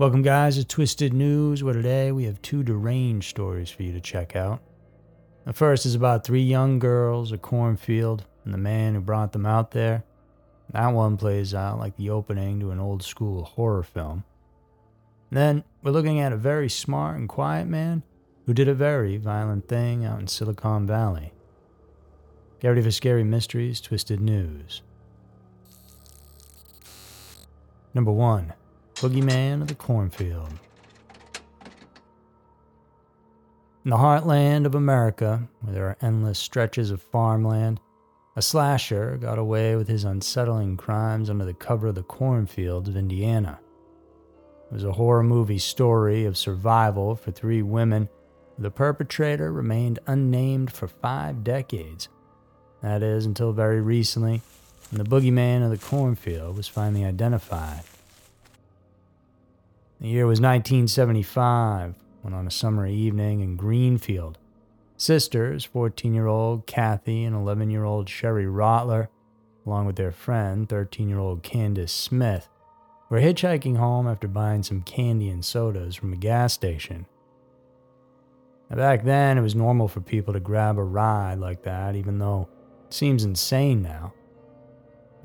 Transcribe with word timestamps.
Welcome, 0.00 0.22
guys, 0.22 0.56
to 0.56 0.64
Twisted 0.64 1.12
News, 1.12 1.62
where 1.62 1.74
today 1.74 2.10
we 2.10 2.24
have 2.24 2.40
two 2.40 2.62
deranged 2.62 3.28
stories 3.28 3.68
for 3.68 3.82
you 3.82 3.92
to 3.92 4.00
check 4.00 4.34
out. 4.34 4.62
The 5.44 5.52
first 5.52 5.84
is 5.84 5.94
about 5.94 6.24
three 6.24 6.40
young 6.40 6.78
girls, 6.78 7.32
a 7.32 7.36
cornfield, 7.36 8.24
and 8.42 8.54
the 8.54 8.56
man 8.56 8.94
who 8.94 9.02
brought 9.02 9.32
them 9.32 9.44
out 9.44 9.72
there. 9.72 10.04
That 10.72 10.94
one 10.94 11.18
plays 11.18 11.52
out 11.52 11.78
like 11.78 11.98
the 11.98 12.08
opening 12.08 12.60
to 12.60 12.70
an 12.70 12.80
old 12.80 13.02
school 13.02 13.44
horror 13.44 13.82
film. 13.82 14.24
Then 15.30 15.64
we're 15.82 15.90
looking 15.90 16.18
at 16.18 16.32
a 16.32 16.38
very 16.38 16.70
smart 16.70 17.18
and 17.18 17.28
quiet 17.28 17.66
man 17.66 18.02
who 18.46 18.54
did 18.54 18.68
a 18.68 18.74
very 18.74 19.18
violent 19.18 19.68
thing 19.68 20.06
out 20.06 20.18
in 20.18 20.28
Silicon 20.28 20.86
Valley. 20.86 21.34
Get 22.58 22.68
ready 22.68 22.80
for 22.80 22.90
Scary 22.90 23.22
Mysteries 23.22 23.82
Twisted 23.82 24.22
News. 24.22 24.80
Number 27.92 28.12
1 28.12 28.54
Boogeyman 29.00 29.62
of 29.62 29.68
the 29.68 29.74
Cornfield. 29.74 30.50
In 33.82 33.90
the 33.90 33.96
heartland 33.96 34.66
of 34.66 34.74
America, 34.74 35.48
where 35.62 35.72
there 35.72 35.86
are 35.86 35.96
endless 36.02 36.38
stretches 36.38 36.90
of 36.90 37.00
farmland, 37.00 37.80
a 38.36 38.42
slasher 38.42 39.16
got 39.16 39.38
away 39.38 39.74
with 39.74 39.88
his 39.88 40.04
unsettling 40.04 40.76
crimes 40.76 41.30
under 41.30 41.46
the 41.46 41.54
cover 41.54 41.86
of 41.86 41.94
the 41.94 42.02
cornfields 42.02 42.90
of 42.90 42.96
Indiana. 42.96 43.58
It 44.70 44.74
was 44.74 44.84
a 44.84 44.92
horror 44.92 45.22
movie 45.22 45.56
story 45.56 46.26
of 46.26 46.36
survival 46.36 47.16
for 47.16 47.30
three 47.30 47.62
women. 47.62 48.10
The 48.58 48.70
perpetrator 48.70 49.50
remained 49.50 49.98
unnamed 50.06 50.72
for 50.72 50.88
five 50.88 51.42
decades. 51.42 52.10
That 52.82 53.02
is, 53.02 53.24
until 53.24 53.54
very 53.54 53.80
recently, 53.80 54.42
when 54.90 55.02
the 55.02 55.08
boogeyman 55.08 55.64
of 55.64 55.70
the 55.70 55.78
cornfield 55.78 56.54
was 56.54 56.68
finally 56.68 57.06
identified. 57.06 57.84
The 60.00 60.08
year 60.08 60.26
was 60.26 60.40
1975, 60.40 61.94
when 62.22 62.32
on 62.32 62.46
a 62.46 62.50
summer 62.50 62.86
evening 62.86 63.40
in 63.40 63.56
Greenfield, 63.56 64.38
sisters, 64.96 65.66
14 65.66 66.14
year 66.14 66.26
old 66.26 66.66
Kathy 66.66 67.22
and 67.24 67.36
11 67.36 67.68
year 67.68 67.84
old 67.84 68.08
Sherry 68.08 68.46
Rotler, 68.46 69.08
along 69.66 69.84
with 69.84 69.96
their 69.96 70.10
friend, 70.10 70.66
13 70.66 71.10
year 71.10 71.18
old 71.18 71.42
Candace 71.42 71.92
Smith, 71.92 72.48
were 73.10 73.20
hitchhiking 73.20 73.76
home 73.76 74.08
after 74.08 74.26
buying 74.26 74.62
some 74.62 74.80
candy 74.80 75.28
and 75.28 75.44
sodas 75.44 75.96
from 75.96 76.14
a 76.14 76.16
gas 76.16 76.54
station. 76.54 77.04
Now, 78.70 78.76
back 78.76 79.04
then, 79.04 79.36
it 79.36 79.42
was 79.42 79.54
normal 79.54 79.86
for 79.86 80.00
people 80.00 80.32
to 80.32 80.40
grab 80.40 80.78
a 80.78 80.82
ride 80.82 81.38
like 81.40 81.64
that, 81.64 81.94
even 81.94 82.18
though 82.18 82.48
it 82.86 82.94
seems 82.94 83.22
insane 83.22 83.82
now. 83.82 84.14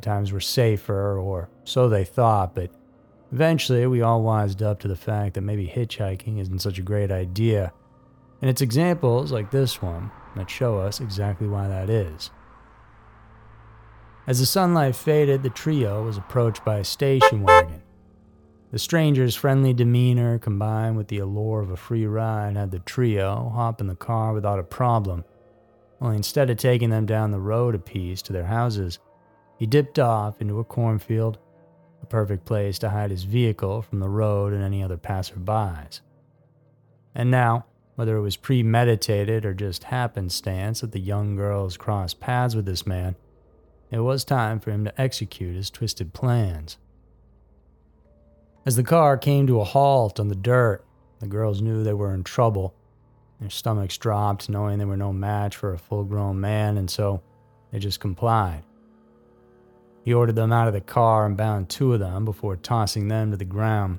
Times 0.01 0.33
were 0.33 0.41
safer, 0.41 1.17
or 1.17 1.47
so 1.63 1.87
they 1.87 2.03
thought, 2.03 2.53
but 2.53 2.71
Eventually, 3.31 3.85
we 3.87 4.01
all 4.01 4.21
wised 4.21 4.61
up 4.61 4.79
to 4.79 4.87
the 4.87 4.95
fact 4.95 5.33
that 5.33 5.41
maybe 5.41 5.67
hitchhiking 5.67 6.39
isn't 6.39 6.59
such 6.59 6.77
a 6.77 6.83
great 6.83 7.11
idea, 7.11 7.73
and 8.41 8.49
it's 8.49 8.61
examples 8.61 9.31
like 9.31 9.51
this 9.51 9.81
one 9.81 10.11
that 10.35 10.49
show 10.49 10.77
us 10.79 10.99
exactly 10.99 11.47
why 11.47 11.67
that 11.67 11.89
is. 11.89 12.29
As 14.27 14.39
the 14.39 14.45
sunlight 14.45 14.95
faded, 14.95 15.43
the 15.43 15.49
trio 15.49 16.03
was 16.03 16.17
approached 16.17 16.65
by 16.65 16.77
a 16.77 16.83
station 16.83 17.43
wagon. 17.43 17.81
The 18.71 18.79
stranger's 18.79 19.35
friendly 19.35 19.73
demeanor 19.73 20.39
combined 20.39 20.97
with 20.97 21.07
the 21.07 21.19
allure 21.19 21.61
of 21.61 21.69
a 21.69 21.77
free 21.77 22.05
ride 22.05 22.57
had 22.57 22.71
the 22.71 22.79
trio 22.79 23.51
hop 23.53 23.79
in 23.79 23.87
the 23.87 23.95
car 23.95 24.33
without 24.33 24.59
a 24.59 24.63
problem. 24.63 25.23
Only 26.01 26.17
instead 26.17 26.49
of 26.49 26.57
taking 26.57 26.89
them 26.89 27.05
down 27.05 27.31
the 27.31 27.39
road 27.39 27.75
a 27.75 27.79
piece 27.79 28.21
to 28.23 28.33
their 28.33 28.45
houses, 28.45 28.99
he 29.57 29.65
dipped 29.65 29.99
off 29.99 30.41
into 30.41 30.59
a 30.59 30.63
cornfield 30.63 31.37
a 32.05 32.07
perfect 32.07 32.45
place 32.45 32.77
to 32.77 32.89
hide 32.91 33.09
his 33.09 33.23
vehicle 33.23 33.81
from 33.81 33.99
the 33.99 34.07
road 34.07 34.53
and 34.53 34.61
any 34.61 34.83
other 34.83 34.95
passerbys. 34.97 36.01
And 37.15 37.31
now, 37.31 37.65
whether 37.95 38.15
it 38.15 38.21
was 38.21 38.35
premeditated 38.35 39.43
or 39.43 39.55
just 39.55 39.85
happenstance 39.85 40.81
that 40.81 40.91
the 40.91 40.99
young 40.99 41.35
girls 41.35 41.77
crossed 41.77 42.19
paths 42.19 42.55
with 42.55 42.65
this 42.65 42.85
man, 42.85 43.15
it 43.89 43.99
was 43.99 44.23
time 44.23 44.59
for 44.59 44.69
him 44.69 44.85
to 44.85 45.01
execute 45.01 45.55
his 45.55 45.71
twisted 45.71 46.13
plans. 46.13 46.77
As 48.67 48.75
the 48.75 48.83
car 48.83 49.17
came 49.17 49.47
to 49.47 49.61
a 49.61 49.63
halt 49.63 50.19
on 50.19 50.27
the 50.27 50.35
dirt, 50.35 50.85
the 51.19 51.27
girls 51.27 51.59
knew 51.59 51.83
they 51.83 51.93
were 51.93 52.13
in 52.13 52.23
trouble. 52.23 52.75
Their 53.39 53.49
stomachs 53.49 53.97
dropped, 53.97 54.47
knowing 54.47 54.77
they 54.77 54.85
were 54.85 54.95
no 54.95 55.11
match 55.11 55.55
for 55.55 55.73
a 55.73 55.79
full 55.79 56.03
grown 56.03 56.39
man, 56.39 56.77
and 56.77 56.89
so 56.89 57.23
they 57.71 57.79
just 57.79 57.99
complied. 57.99 58.63
He 60.05 60.13
ordered 60.13 60.35
them 60.35 60.53
out 60.53 60.67
of 60.67 60.75
the 60.75 60.81
car 60.81 61.25
and 61.25 61.35
bound 61.35 61.67
two 61.67 61.91
of 61.93 61.99
them 61.99 62.25
before 62.25 62.55
tossing 62.55 63.07
them 63.07 63.31
to 63.31 63.37
the 63.37 63.43
ground. 63.43 63.97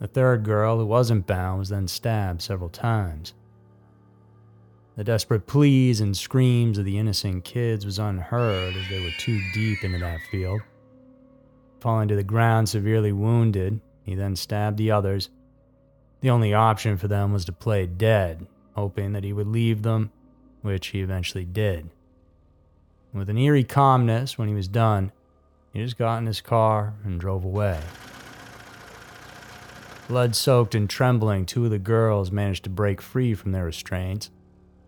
The 0.00 0.08
third 0.08 0.42
girl, 0.42 0.78
who 0.78 0.84
wasn't 0.84 1.28
bound, 1.28 1.60
was 1.60 1.68
then 1.68 1.86
stabbed 1.86 2.42
several 2.42 2.68
times. 2.68 3.32
The 4.96 5.04
desperate 5.04 5.46
pleas 5.46 6.00
and 6.00 6.16
screams 6.16 6.76
of 6.76 6.84
the 6.84 6.98
innocent 6.98 7.44
kids 7.44 7.86
was 7.86 8.00
unheard 8.00 8.74
as 8.74 8.88
they 8.90 9.00
were 9.00 9.12
too 9.16 9.40
deep 9.54 9.84
into 9.84 9.98
that 9.98 10.20
field. 10.32 10.60
Falling 11.78 12.08
to 12.08 12.16
the 12.16 12.24
ground 12.24 12.68
severely 12.68 13.12
wounded, 13.12 13.80
he 14.02 14.16
then 14.16 14.34
stabbed 14.34 14.76
the 14.76 14.90
others. 14.90 15.30
The 16.20 16.30
only 16.30 16.52
option 16.52 16.96
for 16.96 17.06
them 17.06 17.32
was 17.32 17.44
to 17.44 17.52
play 17.52 17.86
dead, 17.86 18.44
hoping 18.74 19.12
that 19.12 19.22
he 19.22 19.32
would 19.32 19.46
leave 19.46 19.82
them, 19.82 20.10
which 20.62 20.88
he 20.88 21.00
eventually 21.00 21.44
did. 21.44 21.90
With 23.14 23.28
an 23.28 23.36
eerie 23.36 23.64
calmness 23.64 24.38
when 24.38 24.48
he 24.48 24.54
was 24.54 24.68
done, 24.68 25.12
he 25.72 25.82
just 25.82 25.98
got 25.98 26.16
in 26.18 26.26
his 26.26 26.40
car 26.40 26.94
and 27.04 27.20
drove 27.20 27.44
away. 27.44 27.78
Blood 30.08 30.34
soaked 30.34 30.74
and 30.74 30.88
trembling, 30.88 31.44
two 31.44 31.66
of 31.66 31.70
the 31.70 31.78
girls 31.78 32.32
managed 32.32 32.64
to 32.64 32.70
break 32.70 33.02
free 33.02 33.34
from 33.34 33.52
their 33.52 33.66
restraints 33.66 34.30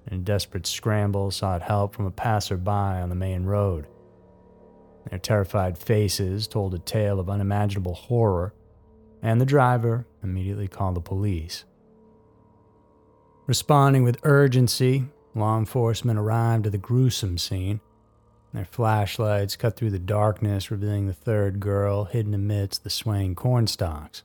and, 0.07 0.15
in 0.15 0.21
a 0.21 0.25
desperate 0.25 0.67
scramble, 0.67 1.31
sought 1.31 1.63
help 1.63 1.95
from 1.95 2.07
a 2.07 2.11
passerby 2.11 2.71
on 2.71 3.11
the 3.11 3.15
main 3.15 3.45
road. 3.45 3.87
Their 5.11 5.19
terrified 5.19 5.77
faces 5.77 6.47
told 6.47 6.73
a 6.73 6.79
tale 6.79 7.21
of 7.21 7.29
unimaginable 7.29 7.95
horror, 7.95 8.55
and 9.23 9.39
the 9.39 9.47
driver 9.47 10.07
immediately 10.23 10.69
called 10.69 10.97
the 10.97 11.01
police. 11.01 11.65
Responding 13.47 14.03
with 14.03 14.19
urgency, 14.23 15.05
law 15.35 15.59
enforcement 15.59 16.19
arrived 16.19 16.65
at 16.65 16.73
the 16.73 16.79
gruesome 16.79 17.37
scene 17.37 17.81
their 18.55 18.65
flashlights 18.65 19.57
cut 19.57 19.77
through 19.77 19.91
the 19.91 19.99
darkness, 19.99 20.71
revealing 20.71 21.09
the 21.09 21.13
third 21.13 21.59
girl 21.59 22.05
hidden 22.05 22.33
amidst 22.33 22.85
the 22.85 22.91
swaying 22.91 23.35
cornstalks. 23.35 24.23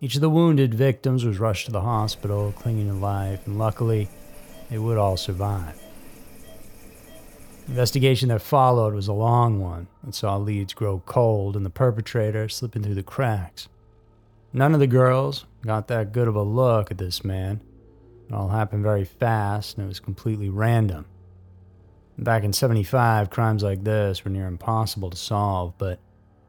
Each 0.00 0.14
of 0.14 0.20
the 0.20 0.30
wounded 0.30 0.72
victims 0.72 1.24
was 1.24 1.40
rushed 1.40 1.66
to 1.66 1.72
the 1.72 1.80
hospital, 1.80 2.52
clinging 2.56 2.86
to 2.86 2.94
life, 2.94 3.44
and 3.44 3.58
luckily, 3.58 4.08
they 4.70 4.78
would 4.78 4.96
all 4.96 5.16
survive. 5.16 5.76
The 7.66 7.72
investigation 7.72 8.28
that 8.28 8.40
followed 8.40 8.94
was 8.94 9.08
a 9.08 9.12
long 9.12 9.60
one 9.60 9.88
and 10.04 10.14
saw 10.14 10.36
leads 10.36 10.72
grow 10.72 11.02
cold 11.04 11.56
and 11.56 11.66
the 11.66 11.70
perpetrator 11.70 12.48
slipping 12.48 12.84
through 12.84 12.94
the 12.94 13.02
cracks. 13.02 13.68
None 14.52 14.74
of 14.74 14.80
the 14.80 14.86
girls 14.86 15.44
got 15.62 15.88
that 15.88 16.12
good 16.12 16.28
of 16.28 16.36
a 16.36 16.42
look 16.42 16.92
at 16.92 16.98
this 16.98 17.24
man. 17.24 17.60
It 18.28 18.34
all 18.34 18.48
happened 18.48 18.84
very 18.84 19.04
fast 19.04 19.76
and 19.76 19.84
it 19.84 19.88
was 19.88 20.00
completely 20.00 20.48
random. 20.48 21.06
Back 22.18 22.42
in 22.42 22.52
75, 22.52 23.30
crimes 23.30 23.62
like 23.62 23.84
this 23.84 24.24
were 24.24 24.30
near 24.30 24.48
impossible 24.48 25.08
to 25.10 25.16
solve, 25.16 25.74
but 25.78 26.00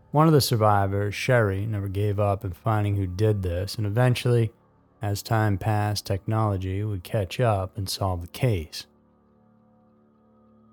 one 0.10 0.26
of 0.26 0.34
the 0.34 0.42
survivors, 0.42 1.14
Sherry, 1.14 1.68
never 1.68 1.88
gave 1.88 2.20
up 2.20 2.44
in 2.44 2.54
finding 2.54 2.96
who 2.96 3.06
did 3.06 3.44
this, 3.44 3.76
and 3.76 3.86
eventually, 3.86 4.52
as 5.00 5.22
time 5.22 5.60
passed, 5.60 6.08
technology 6.08 6.84
would 6.84 7.04
catch 7.04 7.40
up 7.40 7.78
and 7.78 7.88
solve 7.88 8.22
the 8.22 8.28
case. 8.30 8.88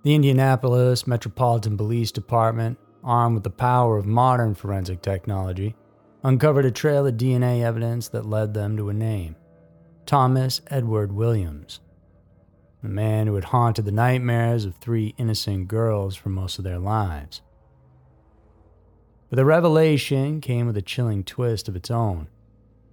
The 0.02 0.14
Indianapolis 0.14 1.06
Metropolitan 1.06 1.76
Police 1.76 2.10
Department, 2.10 2.78
armed 3.04 3.34
with 3.34 3.44
the 3.44 3.50
power 3.50 3.98
of 3.98 4.06
modern 4.06 4.54
forensic 4.54 5.02
technology, 5.02 5.76
uncovered 6.22 6.64
a 6.64 6.70
trail 6.70 7.06
of 7.06 7.16
DNA 7.16 7.62
evidence 7.62 8.08
that 8.08 8.24
led 8.24 8.54
them 8.54 8.78
to 8.78 8.88
a 8.88 8.94
name 8.94 9.36
Thomas 10.06 10.62
Edward 10.68 11.12
Williams 11.12 11.80
the 12.82 12.88
man 12.88 13.26
who 13.26 13.34
had 13.34 13.44
haunted 13.44 13.84
the 13.84 13.92
nightmares 13.92 14.64
of 14.64 14.76
three 14.76 15.14
innocent 15.18 15.68
girls 15.68 16.14
for 16.14 16.28
most 16.28 16.58
of 16.58 16.64
their 16.64 16.78
lives. 16.78 17.42
But 19.28 19.36
the 19.36 19.44
revelation 19.44 20.40
came 20.40 20.66
with 20.66 20.76
a 20.76 20.82
chilling 20.82 21.24
twist 21.24 21.68
of 21.68 21.76
its 21.76 21.90
own. 21.90 22.28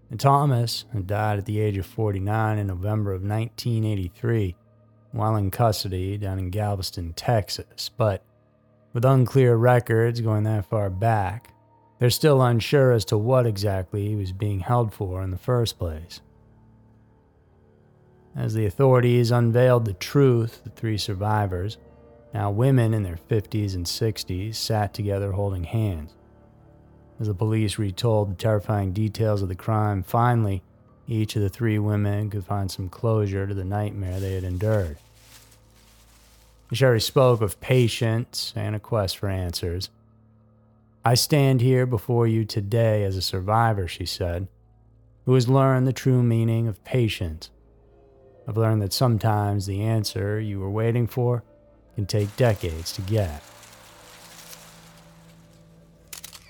And 0.10 0.20
Thomas 0.20 0.86
had 0.94 1.08
died 1.08 1.40
at 1.40 1.46
the 1.46 1.60
age 1.60 1.78
of 1.78 1.86
49 1.86 2.58
in 2.58 2.68
November 2.68 3.12
of 3.12 3.22
1983 3.22 4.56
while 5.12 5.36
in 5.36 5.52
custody 5.52 6.18
down 6.18 6.40
in 6.40 6.50
Galveston, 6.50 7.14
Texas. 7.14 7.90
But 7.96 8.24
with 8.94 9.06
unclear 9.06 9.56
records 9.56 10.22
going 10.22 10.44
that 10.44 10.66
far 10.66 10.90
back, 10.90 11.54
they're 12.00 12.10
still 12.10 12.42
unsure 12.42 12.92
as 12.92 13.06
to 13.06 13.18
what 13.18 13.46
exactly 13.46 14.08
he 14.08 14.16
was 14.16 14.32
being 14.32 14.60
held 14.60 14.94
for 14.94 15.24
in 15.24 15.32
the 15.32 15.38
first 15.38 15.78
place. 15.78 16.22
As 18.36 18.54
the 18.54 18.66
authorities 18.66 19.30
unveiled 19.30 19.86
the 19.86 19.94
truth, 19.94 20.62
the 20.64 20.72
three 20.72 20.98
survivors, 20.98 21.78
now 22.34 22.50
women 22.50 22.94
in 22.94 23.04
their 23.04 23.20
50s 23.30 23.76
and 23.76 23.86
60s, 23.86 24.56
sat 24.56 24.94
together 24.94 25.34
holding 25.34 25.66
hands. 25.66 26.16
As 27.20 27.28
the 27.28 27.36
police 27.36 27.78
retold 27.78 28.32
the 28.32 28.36
terrifying 28.36 28.92
details 28.92 29.44
of 29.44 29.50
the 29.50 29.56
crime, 29.56 30.02
finally, 30.02 30.64
each 31.08 31.36
of 31.36 31.44
the 31.44 31.50
three 31.50 31.78
women 31.78 32.30
could 32.30 32.44
find 32.44 32.72
some 32.72 32.90
closure 32.90 33.46
to 33.46 33.54
the 33.54 33.64
nightmare 33.64 34.20
they 34.20 34.34
had 34.34 34.44
endured. 34.44 34.98
Sherry 36.72 37.02
spoke 37.02 37.42
of 37.42 37.62
patience 37.62 38.52
and 38.56 38.76
a 38.76 38.80
quest 38.80 39.18
for 39.18 39.30
answers. 39.30 39.92
I 41.06 41.14
stand 41.14 41.62
here 41.62 41.86
before 41.86 42.26
you 42.26 42.46
today 42.46 43.04
as 43.04 43.16
a 43.16 43.22
survivor, 43.22 43.88
she 43.88 44.08
said, 44.08 44.48
who 45.26 45.36
has 45.36 45.48
learned 45.48 45.86
the 45.86 45.94
true 45.94 46.24
meaning 46.24 46.68
of 46.68 46.84
patience. 46.84 47.52
I've 48.48 48.58
learned 48.58 48.82
that 48.82 48.94
sometimes 48.94 49.66
the 49.66 49.82
answer 49.82 50.40
you 50.40 50.60
were 50.60 50.70
waiting 50.70 51.08
for 51.08 51.44
can 51.96 52.06
take 52.06 52.36
decades 52.36 52.92
to 52.94 53.02
get. 53.02 53.42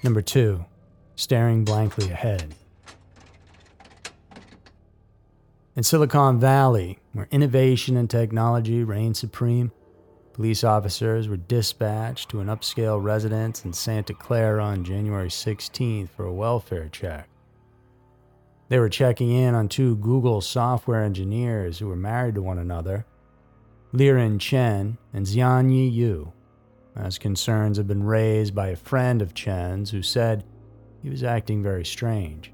Number 0.03 0.21
two, 0.21 0.65
staring 1.15 1.63
blankly 1.63 2.09
ahead. 2.11 2.55
In 5.75 5.83
Silicon 5.83 6.39
Valley, 6.39 6.99
where 7.13 7.27
innovation 7.31 7.97
and 7.97 8.09
technology 8.09 8.83
reign 8.83 9.13
supreme, 9.13 9.71
police 10.33 10.63
officers 10.63 11.27
were 11.27 11.37
dispatched 11.37 12.29
to 12.29 12.39
an 12.39 12.47
upscale 12.47 13.01
residence 13.01 13.65
in 13.65 13.73
Santa 13.73 14.13
Clara 14.13 14.63
on 14.63 14.83
January 14.83 15.29
16th 15.29 16.09
for 16.09 16.25
a 16.25 16.33
welfare 16.33 16.89
check. 16.89 17.27
They 18.73 18.79
were 18.79 18.89
checking 18.89 19.29
in 19.29 19.53
on 19.53 19.69
two 19.69 19.97
Google 19.97 20.41
software 20.41 21.03
engineers 21.03 21.77
who 21.77 21.85
were 21.85 21.95
married 21.95 22.33
to 22.33 22.41
one 22.41 22.57
another, 22.57 23.05
Liren 23.93 24.39
Chen 24.39 24.97
and 25.13 25.27
Xianyi 25.27 25.93
Yu 25.93 26.33
as 26.95 27.19
concerns 27.19 27.77
had 27.77 27.87
been 27.87 28.01
raised 28.01 28.55
by 28.55 28.69
a 28.69 28.75
friend 28.75 29.21
of 29.21 29.35
Chen's 29.35 29.91
who 29.91 30.01
said 30.01 30.43
he 31.03 31.11
was 31.11 31.23
acting 31.23 31.61
very 31.61 31.85
strange. 31.85 32.51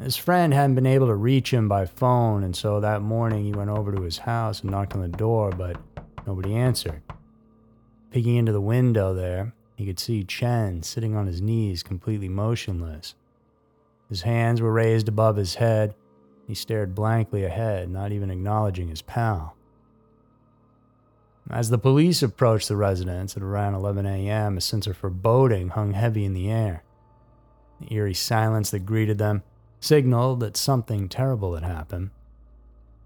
His 0.00 0.16
friend 0.16 0.54
hadn't 0.54 0.76
been 0.76 0.86
able 0.86 1.08
to 1.08 1.16
reach 1.16 1.52
him 1.52 1.68
by 1.68 1.84
phone, 1.84 2.44
and 2.44 2.54
so 2.54 2.78
that 2.78 3.02
morning 3.02 3.44
he 3.44 3.50
went 3.50 3.70
over 3.70 3.90
to 3.90 4.02
his 4.02 4.18
house 4.18 4.60
and 4.60 4.70
knocked 4.70 4.94
on 4.94 5.02
the 5.02 5.08
door, 5.08 5.50
but 5.50 5.80
nobody 6.28 6.54
answered. 6.54 7.02
Peeking 8.12 8.36
into 8.36 8.52
the 8.52 8.60
window 8.60 9.12
there, 9.12 9.52
he 9.74 9.84
could 9.84 9.98
see 9.98 10.22
Chen 10.22 10.84
sitting 10.84 11.16
on 11.16 11.26
his 11.26 11.42
knees, 11.42 11.82
completely 11.82 12.28
motionless. 12.28 13.16
His 14.08 14.22
hands 14.22 14.60
were 14.60 14.72
raised 14.72 15.08
above 15.08 15.36
his 15.36 15.56
head. 15.56 15.94
He 16.46 16.54
stared 16.54 16.94
blankly 16.94 17.44
ahead, 17.44 17.90
not 17.90 18.12
even 18.12 18.30
acknowledging 18.30 18.88
his 18.88 19.02
pal. 19.02 19.54
As 21.50 21.70
the 21.70 21.78
police 21.78 22.22
approached 22.22 22.68
the 22.68 22.76
residence 22.76 23.36
at 23.36 23.42
around 23.42 23.74
11 23.74 24.06
a.m., 24.06 24.56
a 24.56 24.60
sense 24.60 24.86
of 24.86 24.96
foreboding 24.96 25.68
hung 25.70 25.92
heavy 25.92 26.24
in 26.24 26.34
the 26.34 26.50
air. 26.50 26.82
The 27.80 27.94
eerie 27.94 28.14
silence 28.14 28.70
that 28.70 28.86
greeted 28.86 29.18
them 29.18 29.42
signaled 29.80 30.40
that 30.40 30.56
something 30.56 31.08
terrible 31.08 31.54
had 31.54 31.64
happened. 31.64 32.10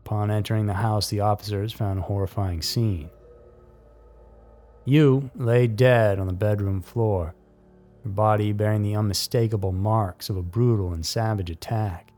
Upon 0.05 0.31
entering 0.31 0.67
the 0.67 0.75
house, 0.75 1.09
the 1.09 1.21
officers 1.21 1.73
found 1.73 2.01
a 2.01 2.03
horrifying 2.03 2.63
scene. 2.63 3.11
Yu 4.85 5.31
lay 5.37 5.69
dead 5.69 6.19
on 6.19 6.27
the 6.27 6.33
bedroom 6.33 6.83
floor, 6.83 7.35
her 8.05 8.11
body 8.11 8.53
bearing 8.53 8.83
the 8.83 8.97
unmistakable 8.97 9.73
marks 9.73 10.29
of 10.29 10.37
a 10.37 10.43
brutal 10.43 10.93
and 10.93 11.05
savage 11.05 11.51
attack. 11.51 12.13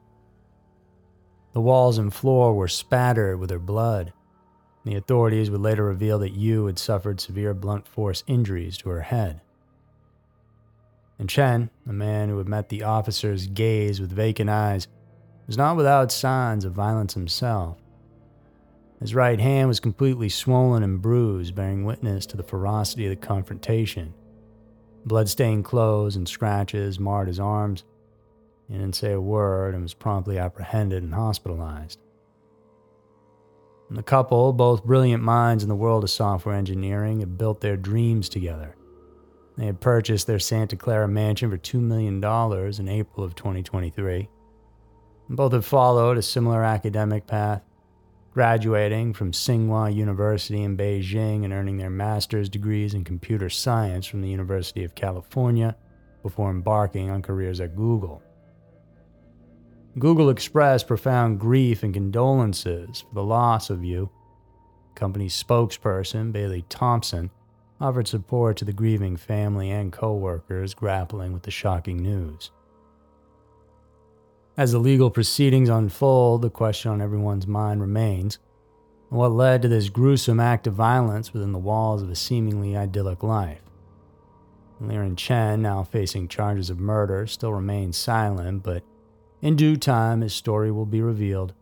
The 1.53 1.61
walls 1.61 1.99
and 1.99 2.13
floor 2.13 2.55
were 2.55 2.69
spattered 2.69 3.39
with 3.39 3.51
her 3.51 3.59
blood 3.59 4.13
the 4.85 4.97
authorities 4.97 5.51
would 5.51 5.63
later 5.63 5.85
reveal 5.85 6.19
that 6.19 6.35
Yu 6.35 6.67
had 6.67 6.79
suffered 6.79 7.21
severe 7.21 7.55
blunt 7.55 7.89
force 7.89 8.23
injuries 8.27 8.77
to 8.79 8.91
her 8.91 9.01
head. 9.01 9.41
And 11.19 11.29
Chen, 11.29 11.71
the 11.87 11.93
man 11.93 12.29
who 12.29 12.39
had 12.39 12.49
met 12.49 12.69
the 12.69 12.83
officer's 12.83 13.47
gaze 13.47 14.01
with 14.01 14.13
vacant 14.13 14.51
eyes, 14.51 14.89
was 15.47 15.57
not 15.57 15.77
without 15.77 16.13
signs 16.13 16.65
of 16.65 16.73
violence 16.73 17.15
himself. 17.15 17.79
His 19.01 19.15
right 19.15 19.41
hand 19.41 19.69
was 19.69 19.81
completely 19.81 20.29
swollen 20.29 20.83
and 20.83 21.01
bruised, 21.01 21.55
bearing 21.55 21.85
witness 21.85 22.27
to 22.27 22.37
the 22.37 22.43
ferocity 22.43 23.07
of 23.07 23.11
the 23.11 23.27
confrontation. 23.27 24.13
Blood-stained 25.07 25.65
clothes 25.65 26.17
and 26.17 26.29
scratches 26.29 26.99
marred 26.99 27.29
his 27.29 27.41
arms. 27.41 27.85
He 28.69 28.75
didn't 28.75 28.97
say 28.97 29.13
a 29.13 29.21
word 29.21 29.75
and 29.75 29.83
was 29.83 29.95
promptly 29.95 30.39
apprehended 30.39 31.03
and 31.03 31.15
hospitalized. 31.15 31.99
The 33.91 34.03
couple, 34.03 34.53
both 34.55 34.85
brilliant 34.85 35.23
minds 35.23 35.63
in 35.63 35.69
the 35.69 35.77
world 35.77 36.05
of 36.05 36.11
software 36.11 36.55
engineering, 36.55 37.21
had 37.21 37.37
built 37.37 37.61
their 37.61 37.77
dreams 37.77 38.29
together. 38.31 38.75
They 39.57 39.67
had 39.67 39.81
purchased 39.81 40.27
their 40.27 40.39
Santa 40.39 40.77
Clara 40.77 41.07
mansion 41.07 41.51
for 41.51 41.59
$2 41.59 41.81
million 41.81 42.17
in 42.17 42.89
April 42.89 43.25
of 43.25 43.35
2023. 43.35 44.29
Both 45.29 45.53
had 45.53 45.65
followed 45.65 46.17
a 46.17 46.23
similar 46.23 46.65
academic 46.65 47.27
path, 47.27 47.63
graduating 48.35 49.13
from 49.13 49.31
Tsinghua 49.31 49.95
University 49.95 50.65
in 50.65 50.77
Beijing 50.77 51.45
and 51.45 51.53
earning 51.53 51.77
their 51.77 51.89
master's 51.89 52.49
degrees 52.49 52.93
in 52.93 53.05
computer 53.05 53.49
science 53.49 54.07
from 54.07 54.23
the 54.23 54.29
University 54.29 54.83
of 54.83 54.97
California 54.97 55.77
before 56.25 56.51
embarking 56.51 57.11
on 57.11 57.23
careers 57.23 57.61
at 57.61 57.77
Google. 57.77 58.21
Google 60.01 60.31
expressed 60.31 60.89
profound 60.89 61.39
grief 61.39 61.85
and 61.85 61.95
condolences 61.95 63.03
for 63.03 63.15
the 63.15 63.23
loss 63.23 63.71
of 63.71 63.85
Yu. 63.85 64.11
Company 64.97 65.29
spokesperson 65.29 66.33
Bailey 66.33 66.65
Thompson 66.69 67.31
offered 67.81 68.09
support 68.09 68.57
to 68.57 68.65
the 68.65 68.73
grieving 68.73 69.17
family 69.17 69.71
and 69.71 69.93
co-workers 69.93 70.75
grappling 70.75 71.33
with 71.33 71.45
the 71.45 71.53
shocking 71.53 71.99
news. 71.99 72.51
As 74.57 74.71
the 74.71 74.79
legal 74.79 75.11
proceedings 75.11 75.69
unfold, 75.69 76.43
the 76.43 76.51
question 76.51 76.93
on 76.93 77.03
everyone's 77.03 77.47
mind 77.47 77.81
remains 77.81 78.39
what 79.09 79.33
led 79.33 79.63
to 79.63 79.69
this 79.69 79.89
gruesome 79.89 80.39
act 80.39 80.69
of 80.69 80.75
violence 80.75 81.33
within 81.33 81.53
the 81.53 81.59
walls 81.59 82.03
of 82.03 82.11
a 82.11 82.15
seemingly 82.15 82.77
idyllic 82.77 83.23
life. 83.25 83.61
Liren 84.81 85.17
Chen, 85.17 85.63
now 85.63 85.83
facing 85.83 86.29
charges 86.29 86.71
of 86.71 86.79
murder, 86.79 87.27
still 87.27 87.53
remains 87.53 87.97
silent, 87.97 88.63
but 88.63 88.85
in 89.43 89.57
due 89.57 89.77
time, 89.77 90.21
his 90.21 90.35
story 90.35 90.71
will 90.71 90.87
be 90.87 91.03
revealed, 91.03 91.53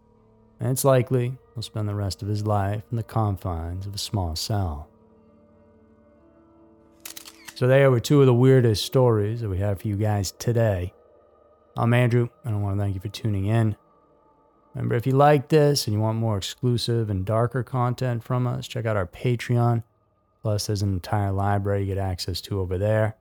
and 0.61 0.71
it's 0.71 0.85
likely 0.85 1.39
he'll 1.55 1.63
spend 1.63 1.89
the 1.89 1.95
rest 1.95 2.23
of 2.23 2.29
his 2.29 2.47
life 2.47 2.83
in 2.91 2.97
the 2.97 3.03
confines 3.03 3.87
of 3.87 3.95
a 3.95 3.99
small 3.99 4.37
cell. 4.37 4.89
So, 7.55 7.67
there 7.67 7.91
were 7.91 8.01
two 8.01 8.21
of 8.21 8.27
the 8.27 8.35
weirdest 8.35 8.85
stories 8.85 9.41
that 9.41 9.49
we 9.49 9.59
have 9.59 9.81
for 9.81 9.89
you 9.89 9.97
guys 9.97 10.33
today. 10.33 10.95
I'm 11.77 11.95
Andrew, 11.95 12.29
and 12.45 12.55
I 12.55 12.59
want 12.59 12.77
to 12.77 12.83
thank 12.83 12.95
you 12.95 13.01
for 13.01 13.09
tuning 13.09 13.47
in. 13.47 13.77
Remember, 14.75 14.95
if 14.95 15.07
you 15.07 15.13
like 15.13 15.49
this 15.49 15.87
and 15.87 15.95
you 15.95 16.01
want 16.01 16.19
more 16.19 16.37
exclusive 16.37 17.09
and 17.09 17.25
darker 17.25 17.63
content 17.63 18.23
from 18.23 18.47
us, 18.47 18.69
check 18.69 18.85
out 18.85 18.97
our 18.97 19.07
Patreon. 19.07 19.83
Plus, 20.43 20.67
there's 20.67 20.83
an 20.83 20.93
entire 20.93 21.33
library 21.33 21.81
you 21.81 21.95
get 21.95 21.99
access 21.99 22.41
to 22.43 22.61
over 22.61 22.77
there. 22.79 23.17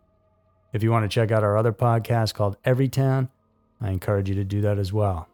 If 0.74 0.84
you 0.84 0.92
want 0.92 1.04
to 1.04 1.14
check 1.14 1.32
out 1.32 1.44
our 1.44 1.58
other 1.58 1.74
podcast 1.74 2.34
called 2.34 2.62
Everytown, 2.64 3.30
I 3.80 3.90
encourage 3.90 4.30
you 4.30 4.36
to 4.36 4.44
do 4.44 4.62
that 4.62 4.78
as 4.78 4.92
well. 4.92 5.28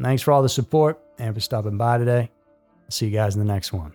Thanks 0.00 0.22
for 0.22 0.32
all 0.32 0.42
the 0.42 0.48
support 0.48 1.00
and 1.18 1.34
for 1.34 1.40
stopping 1.40 1.76
by 1.78 1.98
today. 1.98 2.30
I'll 2.84 2.90
see 2.90 3.06
you 3.06 3.12
guys 3.12 3.34
in 3.34 3.40
the 3.40 3.52
next 3.52 3.72
one. 3.72 3.94